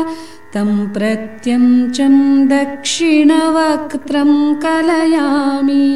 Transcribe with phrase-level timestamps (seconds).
[0.53, 2.15] तं प्रत्यञ्चं
[2.53, 4.31] दक्षिणवक्त्रं
[4.63, 5.87] कलयामि।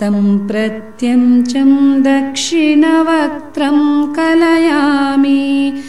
[0.00, 5.82] तं प्रत्यञ्चं दक्षिणवक्त्रं कलयामि।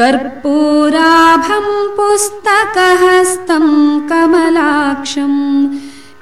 [0.00, 3.66] कर्पूराभं पुस्तकहस्तं
[4.10, 5.40] कमलाक्षम्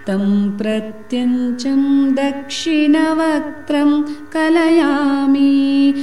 [0.07, 4.01] तं प्रत्यञ्चं दक्षिणवक्त्रं
[4.33, 5.93] कलयामि।